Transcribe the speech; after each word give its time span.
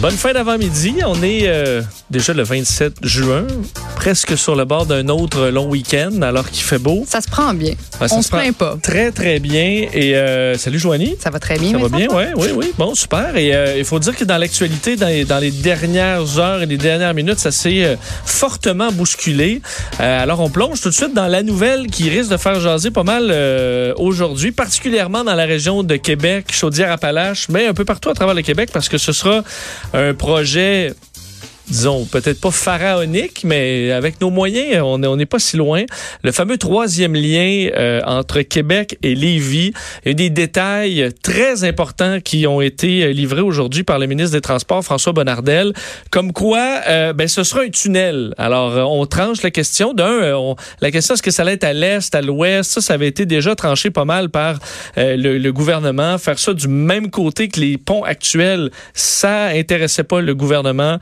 Bonne 0.00 0.12
fin 0.14 0.32
d'avant-midi. 0.32 0.94
On 1.04 1.20
est 1.24 1.48
euh, 1.48 1.82
déjà 2.08 2.32
le 2.32 2.44
27 2.44 2.98
juin, 3.02 3.44
presque 3.96 4.38
sur 4.38 4.54
le 4.54 4.64
bord 4.64 4.86
d'un 4.86 5.08
autre 5.08 5.48
long 5.48 5.66
week-end, 5.68 6.22
alors 6.22 6.48
qu'il 6.50 6.62
fait 6.62 6.78
beau. 6.78 7.02
Ça 7.04 7.20
se 7.20 7.28
prend 7.28 7.52
bien. 7.52 7.72
Ça 7.98 8.06
On 8.14 8.22
se 8.22 8.28
se 8.28 8.30
plaint 8.32 8.56
pas. 8.56 8.76
Très, 8.80 9.10
très 9.10 9.40
bien. 9.40 9.88
Et 9.92 10.14
euh, 10.14 10.56
salut, 10.56 10.78
Joanie. 10.78 11.16
Ça 11.18 11.30
va 11.30 11.40
très 11.40 11.58
bien. 11.58 11.72
Ça 11.72 11.78
va 11.78 11.88
bien, 11.88 12.06
oui, 12.12 12.24
oui, 12.36 12.46
oui. 12.54 12.72
Bon, 12.78 12.94
super. 12.94 13.36
Et 13.36 13.52
euh, 13.52 13.76
il 13.76 13.84
faut 13.84 13.98
dire 13.98 14.14
que 14.14 14.22
dans 14.22 14.38
l'actualité, 14.38 14.94
dans, 14.94 15.08
les- 15.08 15.24
dans 15.24 15.38
les 15.40 15.50
dernières 15.50 16.38
heures 16.38 16.62
et 16.62 16.66
les 16.66 16.78
dernières 16.78 17.12
minutes, 17.14 17.40
ça 17.40 17.50
s'est 17.50 17.98
fortement 18.24 18.92
bousculé. 18.92 19.60
Alors, 19.98 20.38
on 20.38 20.48
plonge 20.48 20.80
tout 20.80 20.90
de 20.90 20.94
suite 20.94 21.12
dans 21.12 21.26
la 21.26 21.42
nouvelle 21.42 21.88
qui 21.88 22.08
risque 22.08 22.30
de 22.30 22.36
faire 22.36 22.60
jaser 22.60 22.92
pas 22.92 23.02
mal 23.02 23.34
aujourd'hui, 23.96 24.52
particulièrement 24.52 25.24
dans 25.24 25.34
la 25.34 25.44
région 25.44 25.82
de 25.82 25.96
Québec, 25.96 26.52
Chaudière-Appalaches, 26.52 27.48
mais 27.48 27.66
un 27.66 27.74
peu 27.74 27.84
partout 27.84 28.10
à 28.10 28.14
travers 28.14 28.34
le 28.36 28.42
Québec, 28.42 28.70
parce 28.72 28.88
que 28.88 28.96
ce 28.96 29.10
sera 29.12 29.42
un 29.92 30.14
projet 30.14 30.94
disons, 31.68 32.04
peut-être 32.06 32.40
pas 32.40 32.50
pharaonique, 32.50 33.42
mais 33.44 33.92
avec 33.92 34.20
nos 34.20 34.30
moyens, 34.30 34.82
on 34.82 34.98
n'est 34.98 35.06
on 35.06 35.18
pas 35.26 35.38
si 35.38 35.56
loin. 35.56 35.84
Le 36.22 36.32
fameux 36.32 36.56
troisième 36.56 37.14
lien 37.14 37.68
euh, 37.76 38.00
entre 38.04 38.40
Québec 38.40 38.98
et 39.02 39.14
Lévis. 39.14 39.72
Il 40.04 40.08
y 40.08 40.10
a 40.10 40.14
des 40.14 40.30
détails 40.30 41.10
très 41.22 41.64
importants 41.64 42.18
qui 42.20 42.46
ont 42.46 42.60
été 42.60 43.04
euh, 43.04 43.12
livrés 43.12 43.42
aujourd'hui 43.42 43.82
par 43.82 43.98
le 43.98 44.06
ministre 44.06 44.32
des 44.32 44.40
Transports, 44.40 44.82
François 44.82 45.12
Bonnardel, 45.12 45.72
comme 46.10 46.32
quoi 46.32 46.80
euh, 46.88 47.12
ben, 47.12 47.28
ce 47.28 47.44
sera 47.44 47.62
un 47.62 47.68
tunnel. 47.68 48.34
Alors, 48.38 48.76
euh, 48.76 48.82
on 48.82 49.04
tranche 49.06 49.42
la 49.42 49.50
question. 49.50 49.92
D'un, 49.92 50.54
la 50.80 50.90
question 50.90 51.14
est-ce 51.14 51.22
que 51.22 51.30
ça 51.30 51.42
allait 51.42 51.54
être 51.54 51.64
à 51.64 51.72
l'est, 51.72 52.14
à 52.14 52.22
l'ouest? 52.22 52.70
Ça, 52.70 52.80
ça 52.80 52.94
avait 52.94 53.08
été 53.08 53.26
déjà 53.26 53.54
tranché 53.54 53.90
pas 53.90 54.04
mal 54.04 54.30
par 54.30 54.58
euh, 54.96 55.16
le, 55.16 55.38
le 55.38 55.52
gouvernement. 55.52 56.18
Faire 56.18 56.38
ça 56.38 56.54
du 56.54 56.68
même 56.68 57.10
côté 57.10 57.48
que 57.48 57.60
les 57.60 57.76
ponts 57.78 58.04
actuels, 58.04 58.70
ça 58.94 59.46
intéressait 59.48 60.04
pas 60.04 60.20
le 60.20 60.34
gouvernement 60.34 60.98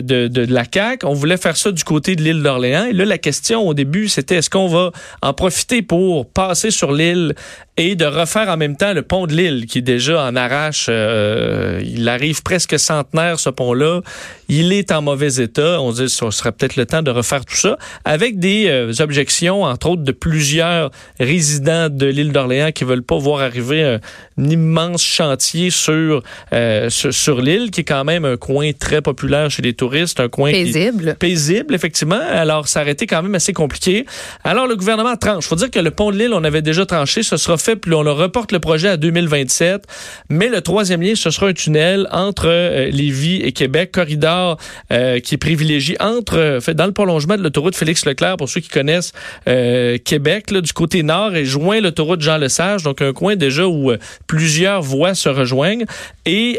de, 0.00 0.28
de, 0.28 0.46
de 0.46 0.52
la 0.52 0.64
CAQ. 0.72 1.06
On 1.06 1.14
voulait 1.14 1.36
faire 1.36 1.56
ça 1.56 1.72
du 1.72 1.84
côté 1.84 2.16
de 2.16 2.22
l'île 2.22 2.42
d'Orléans. 2.42 2.86
Et 2.86 2.92
là, 2.92 3.04
la 3.04 3.18
question 3.18 3.66
au 3.66 3.74
début, 3.74 4.08
c'était 4.08 4.36
est-ce 4.36 4.50
qu'on 4.50 4.68
va 4.68 4.92
en 5.20 5.34
profiter 5.34 5.82
pour 5.82 6.30
passer 6.30 6.70
sur 6.70 6.92
l'île 6.92 7.34
et 7.78 7.96
de 7.96 8.04
refaire 8.04 8.48
en 8.50 8.58
même 8.58 8.76
temps 8.76 8.92
le 8.92 9.00
pont 9.02 9.26
de 9.26 9.32
l'île 9.34 9.64
qui 9.66 9.78
est 9.78 9.82
déjà 9.82 10.24
en 10.26 10.36
arrache. 10.36 10.86
euh, 10.90 11.80
il 11.82 12.06
arrive 12.08 12.42
presque 12.42 12.78
centenaire, 12.78 13.40
ce 13.40 13.48
pont-là. 13.48 14.00
Il 14.48 14.74
est 14.74 14.92
en 14.92 15.00
mauvais 15.00 15.36
état. 15.36 15.80
On 15.80 15.90
dit 15.92 16.10
ce 16.10 16.30
serait 16.30 16.52
peut-être 16.52 16.76
le 16.76 16.84
temps 16.84 17.00
de 17.02 17.10
refaire 17.10 17.46
tout 17.46 17.56
ça 17.56 17.78
avec 18.04 18.38
des 18.38 18.66
euh, 18.68 18.92
objections, 19.00 19.62
entre 19.62 19.88
autres, 19.88 20.02
de 20.02 20.12
plusieurs 20.12 20.90
résidents 21.18 21.88
de 21.88 22.04
l'île 22.06 22.32
d'Orléans 22.32 22.72
qui 22.72 22.84
veulent 22.84 23.02
pas 23.02 23.16
voir 23.16 23.40
arriver 23.40 23.82
un, 23.82 24.00
un 24.38 24.50
immense 24.50 25.02
chantier 25.02 25.70
sur, 25.70 26.22
euh, 26.52 26.90
sur, 26.90 27.14
sur 27.14 27.40
l'île, 27.40 27.70
qui 27.70 27.80
est 27.80 27.84
quand 27.84 28.04
même 28.04 28.26
un 28.26 28.36
coin 28.36 28.72
très 28.78 29.00
populaire 29.00 29.50
chez 29.50 29.62
les 29.62 29.72
touristes, 29.72 30.20
un 30.20 30.28
coin 30.28 30.52
qui 30.52 30.64
Paisible. 30.64 31.16
paisible, 31.18 31.74
effectivement. 31.74 32.20
Alors, 32.30 32.68
ça 32.68 32.82
aurait 32.82 32.92
été 32.92 33.06
quand 33.06 33.22
même 33.22 33.34
assez 33.34 33.54
compliqué. 33.54 34.04
Alors, 34.44 34.66
le 34.66 34.76
gouvernement 34.76 35.16
tranche. 35.16 35.46
faut 35.46 35.56
dire 35.56 35.70
que 35.70 35.78
le 35.80 35.90
pont 35.90 36.10
de 36.10 36.18
l'île, 36.18 36.34
on 36.34 36.44
avait 36.44 36.60
déjà 36.62 36.84
tranché. 36.84 37.22
Ce 37.22 37.38
sera 37.38 37.56
fait, 37.62 37.76
puis 37.76 37.92
on 37.94 38.02
le 38.02 38.12
reporte 38.12 38.52
le 38.52 38.60
projet 38.60 38.88
à 38.88 38.96
2027. 38.96 39.84
Mais 40.28 40.48
le 40.48 40.60
troisième 40.60 41.02
lien, 41.02 41.14
ce 41.14 41.30
sera 41.30 41.48
un 41.48 41.52
tunnel 41.52 42.08
entre 42.10 42.46
euh, 42.48 42.90
Lévis 42.90 43.40
et 43.42 43.52
Québec, 43.52 43.92
corridor 43.92 44.58
euh, 44.92 45.20
qui 45.20 45.34
est 45.34 45.38
privilégié 45.38 45.96
entre, 46.00 46.38
euh, 46.38 46.60
fait, 46.60 46.74
dans 46.74 46.86
le 46.86 46.92
prolongement 46.92 47.36
de 47.36 47.42
l'autoroute 47.42 47.76
Félix-Leclerc, 47.76 48.36
pour 48.36 48.48
ceux 48.48 48.60
qui 48.60 48.68
connaissent 48.68 49.12
Québec, 49.44 50.50
là, 50.50 50.60
du 50.60 50.72
côté 50.72 51.02
nord, 51.02 51.34
et 51.34 51.44
joint 51.44 51.80
l'autoroute 51.80 52.20
Jean-Lesage, 52.20 52.82
donc 52.82 53.02
un 53.02 53.12
coin 53.12 53.36
déjà 53.36 53.66
où 53.66 53.92
plusieurs 54.26 54.82
voies 54.82 55.14
se 55.14 55.28
rejoignent. 55.28 55.84
Et 56.26 56.58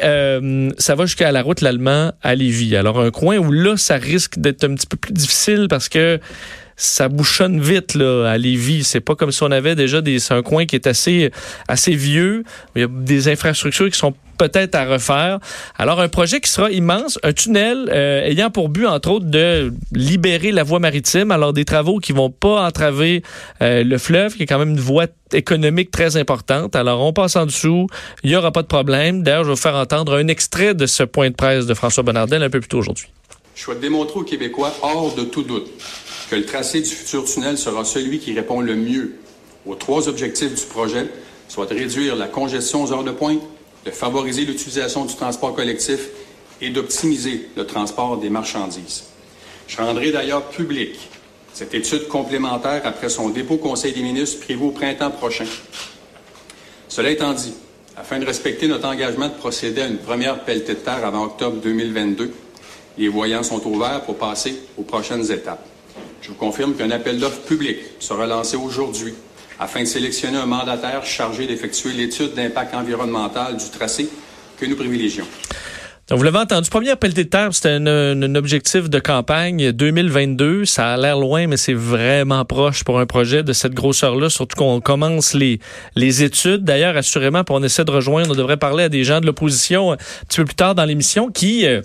ça 0.77 0.95
va 0.95 1.05
jusqu'à 1.05 1.31
la 1.31 1.41
route 1.41 1.61
l'Allemand 1.61 2.11
à 2.21 2.35
Lévis. 2.35 2.75
Alors, 2.75 2.99
un 2.99 3.11
coin 3.11 3.37
où 3.37 3.51
là, 3.51 3.77
ça 3.77 3.95
risque 3.95 4.37
d'être 4.37 4.63
un 4.63 4.75
petit 4.75 4.87
peu 4.87 4.97
plus 4.97 5.13
difficile 5.13 5.67
parce 5.69 5.89
que 5.89 6.19
ça 6.75 7.09
bouchonne 7.09 7.59
vite 7.59 7.95
là, 7.95 8.29
à 8.29 8.37
Lévis. 8.37 8.83
C'est 8.83 8.99
pas 8.99 9.15
comme 9.15 9.31
si 9.31 9.43
on 9.43 9.51
avait 9.51 9.75
déjà 9.75 10.01
des, 10.01 10.19
c'est 10.19 10.33
un 10.33 10.41
coin 10.41 10.65
qui 10.65 10.75
est 10.75 10.87
assez, 10.87 11.31
assez 11.67 11.95
vieux. 11.95 12.43
Il 12.75 12.81
y 12.81 12.85
a 12.85 12.87
des 12.87 13.27
infrastructures 13.27 13.89
qui 13.89 13.97
sont 13.97 14.13
peut-être 14.37 14.75
à 14.75 14.85
refaire. 14.85 15.39
Alors, 15.77 15.99
un 15.99 16.09
projet 16.09 16.39
qui 16.39 16.49
sera 16.49 16.71
immense, 16.71 17.19
un 17.23 17.33
tunnel 17.33 17.89
euh, 17.91 18.25
ayant 18.25 18.49
pour 18.49 18.69
but, 18.69 18.85
entre 18.85 19.11
autres, 19.11 19.25
de 19.25 19.73
libérer 19.91 20.51
la 20.51 20.63
voie 20.63 20.79
maritime. 20.79 21.31
Alors, 21.31 21.53
des 21.53 21.65
travaux 21.65 21.99
qui 21.99 22.11
vont 22.11 22.29
pas 22.29 22.65
entraver 22.65 23.23
euh, 23.61 23.83
le 23.83 23.97
fleuve, 23.97 24.35
qui 24.35 24.43
est 24.43 24.45
quand 24.45 24.59
même 24.59 24.71
une 24.71 24.79
voie 24.79 25.05
économique 25.31 25.91
très 25.91 26.17
importante. 26.17 26.75
Alors, 26.75 27.01
on 27.01 27.13
passe 27.13 27.35
en 27.35 27.45
dessous, 27.45 27.87
il 28.23 28.31
y 28.31 28.35
aura 28.35 28.51
pas 28.51 28.61
de 28.61 28.67
problème. 28.67 29.23
D'ailleurs, 29.23 29.43
je 29.43 29.49
vais 29.49 29.55
vous 29.55 29.61
faire 29.61 29.75
entendre 29.75 30.17
un 30.17 30.27
extrait 30.27 30.73
de 30.73 30.85
ce 30.85 31.03
point 31.03 31.29
de 31.29 31.35
presse 31.35 31.65
de 31.65 31.73
François 31.73 32.03
Bonnardel 32.03 32.43
un 32.43 32.49
peu 32.49 32.59
plus 32.59 32.69
tôt 32.69 32.79
aujourd'hui. 32.79 33.07
Je 33.55 33.61
souhaite 33.61 33.79
démontrer 33.79 34.19
aux 34.19 34.23
Québécois, 34.23 34.73
hors 34.81 35.13
de 35.13 35.23
tout 35.23 35.43
doute, 35.43 35.69
que 36.33 36.39
le 36.39 36.45
tracé 36.47 36.81
du 36.81 36.89
futur 36.89 37.25
tunnel 37.25 37.59
sera 37.59 37.85
celui 37.85 38.17
qui 38.17 38.33
répond 38.33 38.59
le 38.59 38.75
mieux 38.75 39.17
aux 39.67 39.75
trois 39.75 40.09
objectifs 40.09 40.55
du 40.55 40.65
projet, 40.65 41.05
soit 41.47 41.67
de 41.67 41.75
réduire 41.75 42.15
la 42.15 42.25
congestion 42.25 42.81
aux 42.81 42.91
heures 42.91 43.03
de 43.03 43.11
pointe, 43.11 43.43
de 43.85 43.91
favoriser 43.91 44.43
l'utilisation 44.43 45.05
du 45.05 45.13
transport 45.13 45.53
collectif 45.53 46.09
et 46.59 46.71
d'optimiser 46.71 47.49
le 47.55 47.67
transport 47.67 48.17
des 48.17 48.31
marchandises. 48.31 49.03
Je 49.67 49.77
rendrai 49.77 50.11
d'ailleurs 50.11 50.49
public 50.49 50.97
cette 51.53 51.75
étude 51.75 52.07
complémentaire 52.07 52.81
après 52.83 53.09
son 53.09 53.29
dépôt 53.29 53.53
au 53.53 53.57
Conseil 53.57 53.93
des 53.93 54.01
ministres 54.01 54.43
prévu 54.43 54.63
au 54.63 54.71
printemps 54.71 55.11
prochain. 55.11 55.45
Cela 56.87 57.11
étant 57.11 57.33
dit, 57.33 57.53
afin 57.95 58.17
de 58.17 58.25
respecter 58.25 58.67
notre 58.67 58.87
engagement 58.87 59.27
de 59.27 59.35
procéder 59.35 59.81
à 59.81 59.87
une 59.87 59.99
première 59.99 60.43
pelletée 60.45 60.73
de 60.73 60.79
terre 60.79 61.05
avant 61.05 61.25
octobre 61.25 61.57
2022, 61.61 62.33
les 62.97 63.07
voyants 63.07 63.43
sont 63.43 63.63
ouverts 63.67 64.01
pour 64.01 64.17
passer 64.17 64.63
aux 64.79 64.83
prochaines 64.83 65.31
étapes. 65.31 65.69
Je 66.23 66.29
vous 66.29 66.35
confirme 66.35 66.73
qu'un 66.73 66.89
appel 66.91 67.19
d'offres 67.19 67.41
public 67.41 67.77
sera 67.99 68.25
lancé 68.25 68.55
aujourd'hui 68.55 69.13
afin 69.59 69.81
de 69.81 69.85
sélectionner 69.85 70.37
un 70.37 70.45
mandataire 70.45 71.05
chargé 71.05 71.47
d'effectuer 71.47 71.91
l'étude 71.91 72.33
d'impact 72.33 72.73
environnemental 72.73 73.57
du 73.57 73.69
tracé 73.69 74.07
que 74.57 74.65
nous 74.65 74.77
privilégions. 74.77 75.25
Donc, 76.07 76.17
vous 76.19 76.23
l'avez 76.23 76.39
entendu, 76.39 76.69
première 76.69 76.97
pelletée 76.97 77.25
de 77.25 77.29
terre, 77.29 77.53
c'était 77.53 77.69
un, 77.69 78.35
objectif 78.35 78.89
de 78.89 78.99
campagne 78.99 79.71
2022. 79.71 80.63
Ça 80.63 80.93
a 80.93 80.97
l'air 80.97 81.17
loin, 81.17 81.47
mais 81.47 81.57
c'est 81.57 81.73
vraiment 81.73 82.43
proche 82.45 82.83
pour 82.83 82.99
un 82.99 83.05
projet 83.05 83.43
de 83.43 83.51
cette 83.51 83.73
grosseur-là, 83.73 84.29
surtout 84.29 84.57
qu'on 84.57 84.79
commence 84.79 85.33
les, 85.33 85.59
études. 86.23 86.63
D'ailleurs, 86.63 86.95
assurément, 86.95 87.43
puis 87.43 87.55
on 87.57 87.63
essaie 87.63 87.85
de 87.85 87.91
rejoindre, 87.91 88.31
on 88.31 88.35
devrait 88.35 88.57
parler 88.57 88.85
à 88.85 88.89
des 88.89 89.03
gens 89.03 89.19
de 89.19 89.25
l'opposition 89.25 89.93
un 89.93 89.97
petit 90.27 90.37
peu 90.37 90.45
plus 90.45 90.55
tard 90.55 90.73
dans 90.73 90.85
l'émission 90.85 91.31
qui... 91.31 91.65
euh, 91.65 91.81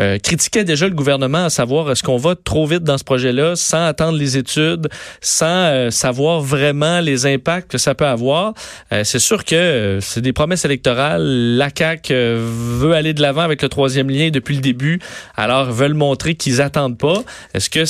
euh, 0.00 0.18
critiquait 0.18 0.64
déjà 0.64 0.86
le 0.86 0.94
gouvernement 0.94 1.44
à 1.44 1.50
savoir 1.50 1.90
est-ce 1.90 2.02
qu'on 2.02 2.16
va 2.16 2.34
trop 2.36 2.66
vite 2.66 2.82
dans 2.82 2.98
ce 2.98 3.04
projet-là 3.04 3.56
sans 3.56 3.84
attendre 3.86 4.18
les 4.18 4.36
études, 4.36 4.88
sans 5.20 5.46
euh, 5.46 5.90
savoir 5.90 6.40
vraiment 6.40 7.00
les 7.00 7.26
impacts 7.26 7.70
que 7.70 7.78
ça 7.78 7.94
peut 7.94 8.06
avoir. 8.06 8.54
Euh, 8.92 9.04
c'est 9.04 9.18
sûr 9.18 9.44
que 9.44 9.54
euh, 9.54 10.00
c'est 10.00 10.20
des 10.20 10.32
promesses 10.32 10.64
électorales. 10.64 11.22
La 11.56 11.68
CAQ 11.76 12.12
euh, 12.12 12.36
veut 12.40 12.92
aller 12.92 13.14
de 13.14 13.22
l'avant 13.22 13.42
avec 13.42 13.62
le 13.62 13.68
troisième 13.68 14.10
lien 14.10 14.30
depuis 14.30 14.54
le 14.54 14.60
début, 14.60 15.00
alors 15.36 15.70
veulent 15.72 15.94
montrer 15.94 16.34
qu'ils 16.34 16.60
attendent 16.60 16.98
pas. 16.98 17.22
Est-ce 17.54 17.70
que 17.70 17.84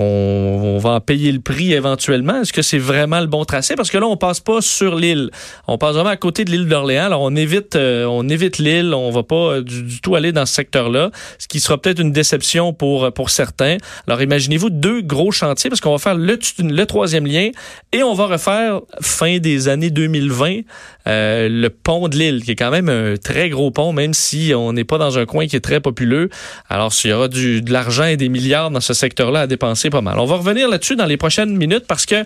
on, 0.00 0.76
on 0.76 0.78
va 0.78 0.90
en 0.90 1.00
payer 1.00 1.32
le 1.32 1.40
prix 1.40 1.72
éventuellement? 1.72 2.42
Est-ce 2.42 2.52
que 2.52 2.62
c'est 2.62 2.78
vraiment 2.78 3.20
le 3.20 3.26
bon 3.26 3.44
tracé? 3.44 3.76
Parce 3.76 3.90
que 3.90 3.98
là, 3.98 4.06
on 4.06 4.16
passe 4.16 4.40
pas 4.40 4.60
sur 4.60 4.96
l'île, 4.96 5.30
on 5.66 5.78
passe 5.78 5.94
vraiment 5.94 6.10
à 6.10 6.16
côté 6.16 6.44
de 6.44 6.50
l'île 6.50 6.68
d'Orléans. 6.68 7.06
Alors 7.06 7.22
on 7.22 7.34
évite, 7.36 7.76
euh, 7.76 8.04
on 8.04 8.28
évite 8.28 8.58
l'île, 8.58 8.94
on 8.94 9.10
va 9.10 9.22
pas 9.22 9.60
du 9.60 10.00
tout 10.00 10.14
aller 10.14 10.32
dans 10.32 10.46
ce 10.46 10.54
secteur-là 10.54 11.10
ce 11.38 11.48
qui 11.48 11.60
sera 11.60 11.78
peut-être 11.78 12.00
une 12.00 12.12
déception 12.12 12.72
pour, 12.72 13.12
pour 13.12 13.30
certains. 13.30 13.76
Alors 14.06 14.20
imaginez-vous 14.22 14.70
deux 14.70 15.00
gros 15.00 15.30
chantiers 15.30 15.70
parce 15.70 15.80
qu'on 15.80 15.92
va 15.92 15.98
faire 15.98 16.14
le, 16.14 16.38
le 16.58 16.84
troisième 16.86 17.26
lien 17.26 17.50
et 17.92 18.02
on 18.02 18.14
va 18.14 18.26
refaire 18.26 18.80
fin 19.00 19.38
des 19.38 19.68
années 19.68 19.90
2020 19.90 20.60
euh, 21.08 21.48
le 21.48 21.70
pont 21.70 22.08
de 22.08 22.16
l'île 22.16 22.44
qui 22.44 22.50
est 22.50 22.56
quand 22.56 22.70
même 22.70 22.88
un 22.88 23.16
très 23.16 23.48
gros 23.48 23.70
pont 23.70 23.92
même 23.92 24.12
si 24.12 24.52
on 24.54 24.72
n'est 24.72 24.84
pas 24.84 24.98
dans 24.98 25.18
un 25.18 25.24
coin 25.24 25.46
qui 25.46 25.56
est 25.56 25.60
très 25.60 25.80
populeux. 25.80 26.28
Alors 26.68 26.92
s'il 26.92 27.10
y 27.10 27.14
aura 27.14 27.28
du, 27.28 27.62
de 27.62 27.72
l'argent 27.72 28.04
et 28.04 28.16
des 28.16 28.28
milliards 28.28 28.70
dans 28.70 28.80
ce 28.80 28.92
secteur-là 28.92 29.42
à 29.42 29.46
dépenser 29.46 29.90
pas 29.90 30.02
mal. 30.02 30.18
On 30.18 30.26
va 30.26 30.36
revenir 30.36 30.68
là-dessus 30.68 30.96
dans 30.96 31.06
les 31.06 31.16
prochaines 31.16 31.56
minutes 31.56 31.84
parce 31.88 32.04
que 32.04 32.16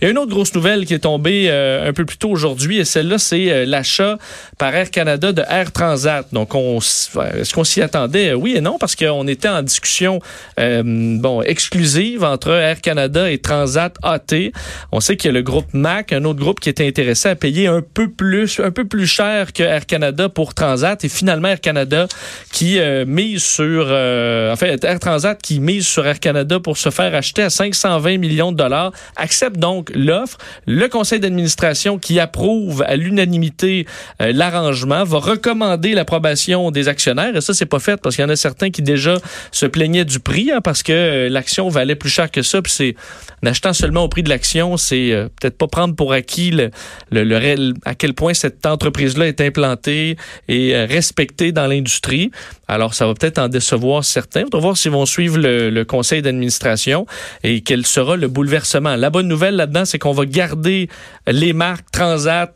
il 0.00 0.04
y 0.04 0.06
a 0.06 0.10
une 0.10 0.18
autre 0.18 0.30
grosse 0.30 0.54
nouvelle 0.54 0.86
qui 0.86 0.94
est 0.94 1.00
tombée 1.00 1.46
euh, 1.48 1.88
un 1.88 1.92
peu 1.92 2.04
plus 2.04 2.16
tôt 2.16 2.30
aujourd'hui 2.30 2.78
et 2.78 2.84
celle-là 2.84 3.18
c'est 3.18 3.50
euh, 3.50 3.66
l'achat 3.66 4.16
par 4.58 4.74
Air 4.74 4.90
Canada 4.90 5.32
de 5.32 5.42
Air 5.48 5.72
Transat. 5.72 6.26
Donc 6.32 6.54
on 6.54 6.78
est-ce 6.78 7.54
qu'on 7.54 7.64
s'y 7.64 7.82
attendait? 7.82 8.32
Oui 8.32 8.59
non 8.60 8.78
parce 8.78 8.96
qu'on 8.96 9.26
était 9.26 9.48
en 9.48 9.62
discussion 9.62 10.20
euh, 10.58 10.82
bon 10.84 11.42
exclusive 11.42 12.24
entre 12.24 12.50
Air 12.50 12.80
Canada 12.80 13.30
et 13.30 13.38
Transat 13.38 13.94
AT. 14.02 14.50
On 14.92 15.00
sait 15.00 15.16
qu'il 15.16 15.28
y 15.28 15.30
a 15.30 15.34
le 15.34 15.42
groupe 15.42 15.72
MAC, 15.72 16.12
un 16.12 16.24
autre 16.24 16.40
groupe 16.40 16.60
qui 16.60 16.68
était 16.68 16.86
intéressé 16.86 17.28
à 17.28 17.36
payer 17.36 17.66
un 17.66 17.82
peu 17.82 18.10
plus, 18.10 18.60
un 18.60 18.70
peu 18.70 18.84
plus 18.84 19.06
cher 19.06 19.52
que 19.52 19.62
Air 19.62 19.86
Canada 19.86 20.28
pour 20.28 20.54
Transat 20.54 21.04
et 21.04 21.08
finalement 21.08 21.48
Air 21.48 21.60
Canada 21.60 22.06
qui 22.52 22.78
euh, 22.78 23.04
mise 23.06 23.42
sur, 23.42 23.86
euh, 23.88 24.52
en 24.52 24.56
fait 24.56 24.82
Air 24.84 24.98
Transat 25.00 25.40
qui 25.40 25.60
mise 25.60 25.86
sur 25.86 26.06
Air 26.06 26.20
Canada 26.20 26.60
pour 26.60 26.76
se 26.76 26.90
faire 26.90 27.14
acheter 27.14 27.42
à 27.42 27.50
520 27.50 28.18
millions 28.18 28.52
de 28.52 28.56
dollars 28.56 28.92
accepte 29.16 29.56
donc 29.56 29.90
l'offre. 29.94 30.38
Le 30.66 30.88
conseil 30.88 31.20
d'administration 31.20 31.98
qui 31.98 32.20
approuve 32.20 32.84
à 32.86 32.96
l'unanimité 32.96 33.86
euh, 34.20 34.32
l'arrangement 34.32 35.04
va 35.04 35.18
recommander 35.18 35.94
l'approbation 35.94 36.70
des 36.70 36.88
actionnaires 36.88 37.36
et 37.36 37.40
ça 37.40 37.54
c'est 37.54 37.66
pas 37.66 37.78
fait 37.78 38.00
parce 38.00 38.16
qu'il 38.16 38.22
y 38.22 38.26
en 38.26 38.30
a 38.30 38.36
certains 38.36 38.49
qui 38.54 38.82
déjà 38.82 39.16
se 39.52 39.66
plaignaient 39.66 40.04
du 40.04 40.20
prix 40.20 40.50
hein, 40.50 40.60
parce 40.62 40.82
que 40.82 40.92
euh, 40.92 41.28
l'action 41.28 41.68
valait 41.68 41.94
plus 41.94 42.10
cher 42.10 42.30
que 42.30 42.42
ça 42.42 42.62
puis 42.62 42.72
c'est 42.72 42.94
en 43.42 43.46
achetant 43.48 43.72
seulement 43.72 44.04
au 44.04 44.08
prix 44.08 44.22
de 44.22 44.28
l'action 44.28 44.76
c'est 44.76 45.12
euh, 45.12 45.28
peut-être 45.40 45.56
pas 45.56 45.66
prendre 45.66 45.94
pour 45.94 46.12
acquis 46.12 46.50
le, 46.50 46.70
le, 47.10 47.24
le, 47.24 47.74
à 47.84 47.94
quel 47.94 48.14
point 48.14 48.34
cette 48.34 48.66
entreprise 48.66 49.16
là 49.16 49.26
est 49.26 49.40
implantée 49.40 50.16
et 50.48 50.76
respectée 50.84 51.52
dans 51.52 51.66
l'industrie. 51.66 52.30
Alors 52.68 52.94
ça 52.94 53.06
va 53.06 53.14
peut-être 53.14 53.38
en 53.38 53.48
décevoir 53.48 54.04
certains. 54.04 54.44
On 54.52 54.56
va 54.56 54.60
voir 54.60 54.76
s'ils 54.76 54.90
vont 54.90 55.06
suivre 55.06 55.38
le, 55.38 55.70
le 55.70 55.84
conseil 55.84 56.22
d'administration 56.22 57.06
et 57.42 57.62
quel 57.62 57.86
sera 57.86 58.16
le 58.16 58.28
bouleversement. 58.28 58.96
La 58.96 59.10
bonne 59.10 59.28
nouvelle 59.28 59.56
là-dedans 59.56 59.84
c'est 59.84 59.98
qu'on 59.98 60.12
va 60.12 60.26
garder 60.26 60.88
les 61.26 61.52
marques 61.52 61.90
Transat 61.92 62.54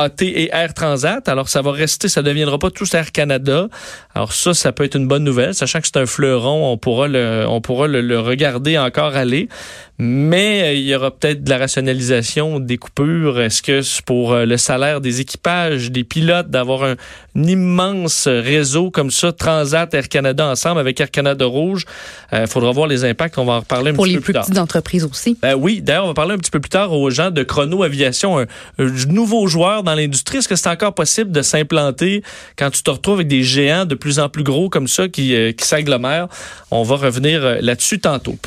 AT 0.00 0.22
et 0.22 0.50
Air 0.52 0.74
Transat. 0.74 1.28
Alors, 1.28 1.48
ça 1.48 1.62
va 1.62 1.72
rester, 1.72 2.08
ça 2.08 2.22
ne 2.22 2.26
deviendra 2.26 2.58
pas 2.58 2.70
tous 2.70 2.92
Air 2.94 3.12
Canada. 3.12 3.68
Alors, 4.14 4.32
ça, 4.32 4.54
ça 4.54 4.72
peut 4.72 4.84
être 4.84 4.96
une 4.96 5.08
bonne 5.08 5.24
nouvelle. 5.24 5.54
Sachant 5.54 5.80
que 5.80 5.86
c'est 5.86 5.98
un 5.98 6.06
fleuron, 6.06 6.72
on 6.72 6.78
pourra 6.78 7.08
le, 7.08 7.44
on 7.48 7.60
pourra 7.60 7.86
le, 7.86 8.00
le 8.00 8.18
regarder 8.20 8.78
encore 8.78 9.16
aller. 9.16 9.48
Mais 10.02 10.62
euh, 10.62 10.72
il 10.72 10.86
y 10.86 10.94
aura 10.94 11.10
peut-être 11.10 11.44
de 11.44 11.50
la 11.50 11.58
rationalisation 11.58 12.58
des 12.58 12.78
coupures. 12.78 13.38
Est-ce 13.38 13.62
que 13.62 13.82
c'est 13.82 14.02
pour 14.02 14.32
euh, 14.32 14.46
le 14.46 14.56
salaire 14.56 15.02
des 15.02 15.20
équipages, 15.20 15.90
des 15.90 16.04
pilotes, 16.04 16.48
d'avoir 16.48 16.84
un, 16.84 16.96
un, 17.36 17.42
immense 17.42 18.26
réseau 18.26 18.90
comme 18.90 19.10
ça, 19.10 19.30
Transat, 19.30 19.92
Air 19.92 20.08
Canada 20.08 20.46
ensemble 20.46 20.80
avec 20.80 20.98
Air 20.98 21.10
Canada 21.10 21.44
Rouge? 21.44 21.84
Il 22.32 22.38
euh, 22.38 22.46
faudra 22.46 22.72
voir 22.72 22.86
les 22.86 23.04
impacts. 23.04 23.36
On 23.36 23.44
va 23.44 23.52
en 23.52 23.60
reparler 23.60 23.90
un 23.90 23.94
pour 23.94 24.06
petit 24.06 24.14
peu 24.14 24.20
plus 24.22 24.32
tard. 24.32 24.44
Pour 24.44 24.48
les 24.48 24.54
plus 24.54 24.54
petites 24.54 24.62
entreprises 24.62 25.04
aussi. 25.04 25.36
Euh, 25.44 25.52
oui, 25.52 25.82
d'ailleurs, 25.82 26.04
on 26.04 26.08
va 26.08 26.14
parler 26.14 26.32
un 26.32 26.38
petit 26.38 26.50
peu 26.50 26.60
plus 26.60 26.70
tard 26.70 26.94
aux 26.94 27.10
gens 27.10 27.30
de 27.30 27.42
Chrono 27.42 27.82
Aviation, 27.82 28.38
un, 28.38 28.46
un 28.78 28.90
nouveau 29.06 29.48
joueur 29.48 29.82
dans 29.82 29.94
l'industrie. 29.94 30.38
Est-ce 30.38 30.48
que 30.48 30.56
c'est 30.56 30.70
encore 30.70 30.94
possible 30.94 31.30
de 31.30 31.42
s'implanter 31.42 32.22
quand 32.56 32.70
tu 32.70 32.82
te 32.82 32.90
retrouves 32.90 33.16
avec 33.16 33.28
des 33.28 33.42
géants 33.42 33.84
de 33.84 33.94
plus 33.94 34.18
en 34.18 34.30
plus 34.30 34.44
gros 34.44 34.70
comme 34.70 34.88
ça 34.88 35.08
qui, 35.08 35.34
euh, 35.34 35.52
qui 35.52 35.66
s'agglomèrent? 35.66 36.28
On 36.70 36.84
va 36.84 36.96
revenir 36.96 37.58
là-dessus 37.60 38.00
tantôt. 38.00 38.36